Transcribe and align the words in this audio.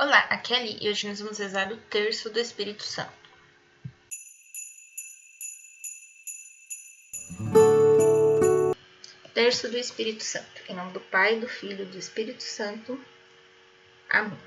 Olá, 0.00 0.20
aqui 0.30 0.54
é 0.54 0.58
Ali 0.58 0.78
e 0.80 0.88
hoje 0.88 1.08
nós 1.08 1.18
vamos 1.18 1.38
rezar 1.38 1.72
o 1.72 1.76
terço 1.76 2.30
do 2.30 2.38
Espírito 2.38 2.84
Santo. 2.84 3.10
Terço 9.34 9.68
do 9.68 9.76
Espírito 9.76 10.22
Santo. 10.22 10.62
Em 10.68 10.74
nome 10.76 10.92
do 10.92 11.00
Pai, 11.00 11.40
do 11.40 11.48
Filho 11.48 11.82
e 11.82 11.86
do 11.86 11.98
Espírito 11.98 12.44
Santo. 12.44 12.96
Amém. 14.08 14.38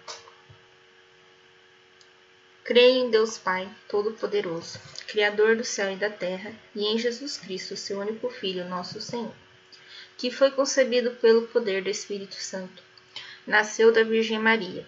Creio 2.64 3.08
em 3.08 3.12
Deus 3.12 3.38
Pai, 3.38 3.70
Todo-Poderoso, 3.90 4.80
Criador 5.06 5.58
do 5.58 5.66
céu 5.66 5.92
e 5.92 5.98
da 5.98 6.10
terra, 6.10 6.54
e 6.74 6.86
em 6.86 6.98
Jesus 6.98 7.36
Cristo, 7.36 7.76
seu 7.76 8.00
único 8.00 8.30
Filho, 8.30 8.70
nosso 8.70 9.02
Senhor, 9.02 9.36
que 10.18 10.32
foi 10.32 10.50
concebido 10.52 11.12
pelo 11.16 11.46
poder 11.48 11.84
do 11.84 11.90
Espírito 11.90 12.36
Santo. 12.36 12.82
Nasceu 13.46 13.92
da 13.92 14.02
Virgem 14.02 14.40
Maria 14.40 14.88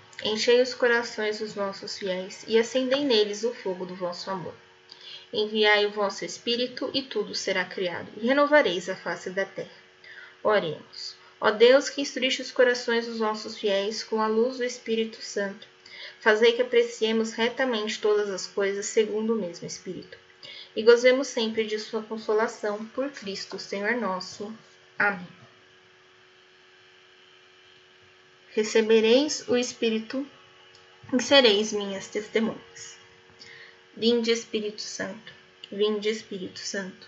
Enchei 0.23 0.61
os 0.61 0.75
corações 0.75 1.39
dos 1.39 1.55
nossos 1.55 1.97
fiéis 1.97 2.45
e 2.47 2.59
acendei 2.59 3.03
neles 3.03 3.43
o 3.43 3.53
fogo 3.55 3.87
do 3.87 3.95
vosso 3.95 4.29
amor. 4.29 4.53
Enviai 5.33 5.87
o 5.87 5.91
vosso 5.91 6.23
Espírito 6.23 6.91
e 6.93 7.01
tudo 7.01 7.33
será 7.33 7.65
criado, 7.65 8.07
e 8.17 8.27
renovareis 8.27 8.87
a 8.87 8.95
face 8.95 9.31
da 9.31 9.45
terra. 9.45 9.69
Oremos. 10.43 11.15
Ó 11.39 11.49
Deus, 11.49 11.89
que 11.89 12.01
instruiste 12.01 12.43
os 12.43 12.51
corações 12.51 13.07
dos 13.07 13.19
nossos 13.19 13.57
fiéis 13.57 14.03
com 14.03 14.21
a 14.21 14.27
luz 14.27 14.57
do 14.57 14.63
Espírito 14.63 15.19
Santo, 15.23 15.67
fazei 16.19 16.51
que 16.51 16.61
apreciemos 16.61 17.33
retamente 17.33 17.99
todas 17.99 18.29
as 18.29 18.45
coisas 18.45 18.85
segundo 18.85 19.33
o 19.33 19.41
mesmo 19.41 19.65
Espírito, 19.65 20.19
e 20.75 20.83
gozemos 20.83 21.29
sempre 21.29 21.65
de 21.65 21.79
sua 21.79 22.03
consolação 22.03 22.85
por 22.87 23.09
Cristo, 23.09 23.57
Senhor 23.57 23.95
nosso. 23.95 24.53
Amém 24.99 25.40
recebereis 28.53 29.47
o 29.47 29.55
Espírito 29.55 30.27
e 31.13 31.21
sereis 31.21 31.71
minhas 31.71 32.07
testemunhas. 32.07 32.97
Vinde 33.95 34.31
Espírito 34.31 34.81
Santo, 34.81 35.33
vinde 35.71 36.09
Espírito 36.09 36.59
Santo, 36.59 37.07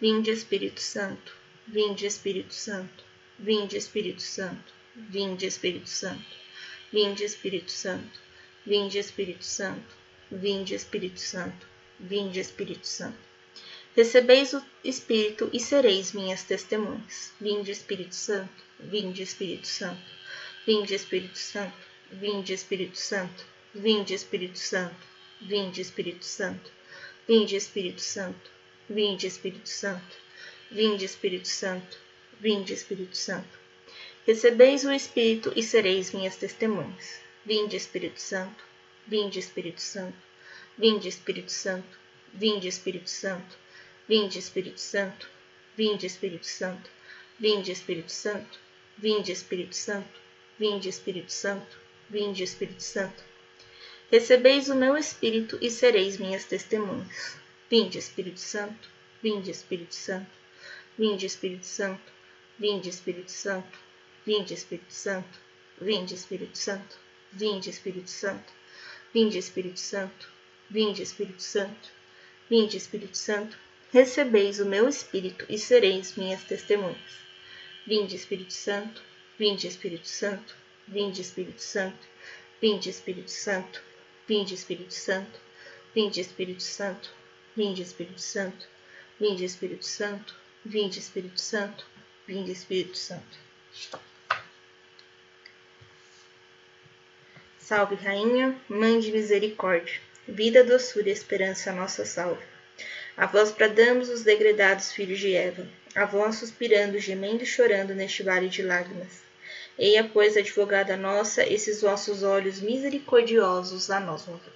vinde 0.00 0.30
Espírito 0.30 0.80
Santo, 0.82 1.32
vinde 1.66 2.06
Espírito 2.06 2.52
Santo, 2.52 3.04
vinde 3.38 3.76
Espírito 3.76 4.22
Santo, 4.22 4.72
vinde 4.94 5.46
Espírito 5.46 5.88
Santo, 5.88 6.26
vinde 6.92 7.24
Espírito 7.24 7.70
Santo, 7.70 8.20
vinde 8.66 8.98
Espírito 8.98 9.42
Santo, 9.42 9.94
vinde 10.30 10.74
Espírito 10.74 11.20
Santo, 11.20 11.66
vinde 11.98 12.40
Espírito 12.40 12.86
Santo. 12.86 13.18
Recebeis 13.96 14.52
o 14.52 14.62
Espírito 14.82 15.48
e 15.52 15.60
sereis 15.60 16.12
minhas 16.12 16.42
testemunhas. 16.42 17.32
Vinde 17.40 17.70
Espírito 17.70 18.14
Santo, 18.14 18.64
vinde 18.80 19.22
Espírito 19.22 19.68
Santo. 19.68 20.02
Vinde 20.66 20.94
Espírito 20.94 21.38
Santo, 21.38 21.76
vinde 22.10 22.54
Espírito 22.54 22.96
Santo, 22.96 23.44
vinde 23.74 24.14
Espírito 24.14 24.58
Santo, 24.58 24.96
vinde 25.42 25.80
Espírito 25.82 26.24
Santo, 26.24 26.70
vinde 27.28 27.56
Espírito 27.56 28.00
Santo, 28.00 28.50
vinde 28.88 29.26
Espírito 29.26 29.68
Santo, 29.68 30.16
vinde 30.70 31.04
Espírito 31.04 31.48
Santo, 31.48 31.98
vinde 32.40 32.72
Espírito 32.72 33.14
Santo. 33.14 33.58
Recebeis 34.26 34.84
o 34.84 34.92
Espírito 34.92 35.52
e 35.54 35.62
sereis 35.62 36.12
minhas 36.12 36.36
testemunhas. 36.36 37.20
Vinde 37.44 37.76
Espírito 37.76 38.18
Santo, 38.18 38.64
vinde 39.06 39.38
Espírito 39.38 39.82
Santo, 39.82 40.16
vinde 40.78 41.08
Espírito 41.08 41.50
Santo, 41.50 41.98
vinde 42.32 42.68
Espírito 42.68 43.10
Santo, 43.10 43.56
vinde 44.08 44.38
Espírito 44.38 44.80
Santo, 44.80 45.26
vinde 45.76 46.06
Espírito 46.06 46.46
Santo, 46.46 46.90
vinde 47.38 47.70
Espírito 47.70 48.10
Santo, 48.10 48.58
vinde 48.96 49.30
Espírito 49.30 49.76
Santo, 49.76 50.23
Vinde, 50.58 50.88
Espírito 50.88 51.32
Santo, 51.32 51.76
vinde, 52.08 52.42
Espírito 52.44 52.82
Santo. 52.82 53.22
Recebeis 54.10 54.68
o 54.68 54.74
meu 54.74 54.96
Espírito 54.96 55.58
e 55.60 55.70
sereis 55.70 56.18
minhas 56.18 56.44
testemunhas. 56.44 57.36
Vinde, 57.68 57.98
Espírito 57.98 58.38
Santo, 58.38 58.88
vinde, 59.22 59.50
Espírito 59.50 59.94
Santo, 59.94 60.30
vinde, 60.96 61.26
Espírito 61.26 61.66
Santo, 61.66 62.12
vinde, 62.58 62.88
Espírito 62.88 63.32
Santo, 63.32 63.78
vinde, 64.24 64.54
Espírito 64.54 64.92
Santo, 64.92 65.38
vinde, 65.80 66.14
Espírito 66.14 66.56
Santo, 66.56 66.96
vinde, 67.32 67.68
Espírito 67.70 68.10
Santo, 68.10 68.56
vinde, 69.10 69.38
Espírito 69.38 69.80
Santo, 69.80 70.28
vinde, 70.70 71.02
Espírito 71.02 71.42
Santo, 71.42 71.90
vinde, 72.48 72.76
Espírito 72.76 73.16
Santo. 73.16 73.56
Recebeis 73.92 74.60
o 74.60 74.66
meu 74.66 74.88
Espírito 74.88 75.44
e 75.48 75.58
sereis 75.58 76.14
minhas 76.16 76.44
testemunhas. 76.44 77.24
Vinde, 77.86 78.14
Espírito 78.14 78.52
Santo, 78.52 79.02
Vinde 79.38 79.66
Espírito 79.66 80.06
Santo, 80.06 80.54
vinde 80.86 81.20
Espírito 81.20 81.60
Santo, 81.60 82.06
vinde 82.60 82.88
Espírito 82.88 83.30
Santo, 83.30 83.82
vinde 84.28 84.54
Espírito 84.54 84.92
Santo, 84.92 85.40
vinde 85.94 86.20
Espírito 86.20 86.62
Santo, 86.62 87.10
vinde 87.56 87.82
Espírito 87.82 88.22
Santo, 88.22 88.66
vinde 89.18 89.44
Espírito 89.44 89.84
Santo, 89.84 90.34
vinde 90.64 90.98
Espírito 90.98 91.40
Santo, 91.40 91.84
vinde 92.28 92.52
Espírito 92.52 92.96
Santo. 92.96 93.38
Salve, 97.58 97.96
Rainha, 97.96 98.60
Mãe 98.68 99.00
de 99.00 99.10
Misericórdia, 99.10 100.00
vida, 100.28 100.62
doçura 100.62 101.08
e 101.08 101.12
esperança, 101.12 101.72
nossa 101.72 102.04
salve. 102.04 102.44
A 103.16 103.26
vós 103.26 103.50
bradamos 103.50 104.08
os 104.08 104.22
degredados 104.22 104.92
filhos 104.92 105.18
de 105.18 105.34
Eva, 105.34 105.66
a 105.94 106.04
vós 106.04 106.36
suspirando, 106.36 106.98
gemendo 106.98 107.42
e 107.42 107.46
chorando 107.46 107.94
neste 107.94 108.22
vale 108.22 108.48
de 108.48 108.62
lágrimas. 108.62 109.22
Eia, 109.78 110.04
pois, 110.04 110.36
advogada 110.36 110.96
nossa, 110.96 111.44
esses 111.44 111.80
vossos 111.80 112.22
olhos 112.22 112.60
misericordiosos 112.60 113.90
a 113.90 114.00
nós 114.00 114.26
mover. 114.26 114.52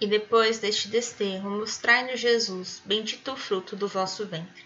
E 0.00 0.06
depois 0.06 0.58
deste 0.58 0.88
desterro, 0.88 1.50
mostrai-nos 1.50 2.20
Jesus, 2.20 2.82
bendito 2.84 3.32
o 3.32 3.36
fruto 3.36 3.76
do 3.76 3.86
vosso 3.86 4.26
ventre. 4.26 4.64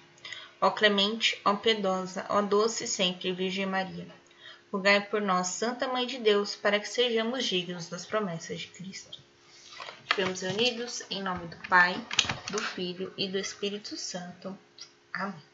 Ó 0.61 0.71
clemente, 0.71 1.41
ó 1.45 1.57
piedosa, 1.57 2.25
ó 2.29 2.41
doce 2.41 2.87
sempre 2.87 3.33
Virgem 3.33 3.67
Maria, 3.67 4.07
rogai 4.73 5.01
por 5.01 5.21
nós, 5.21 5.49
Santa 5.49 5.89
Mãe 5.89 6.07
de 6.07 6.19
Deus, 6.19 6.55
para 6.55 6.79
que 6.79 6.89
sejamos 6.89 7.45
dignos 7.45 7.89
das 7.89 8.07
promessas 8.07 8.61
de 8.61 8.69
Cristo. 8.69 9.21
Estivemos 10.05 10.43
unidos 10.43 11.03
em 11.11 11.23
nome 11.23 11.49
do 11.49 11.57
Pai, 11.69 11.95
do 12.51 12.63
Filho 12.63 13.13
e 13.17 13.29
do 13.29 13.39
Espírito 13.39 13.97
Santo. 13.97 14.57
Amém. 15.13 15.54